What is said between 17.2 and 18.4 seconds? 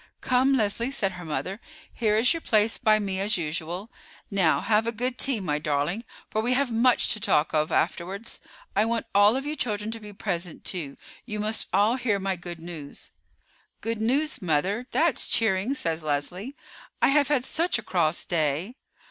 had such a cross